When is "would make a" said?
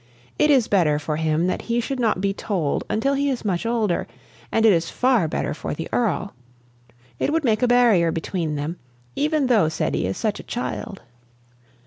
7.31-7.67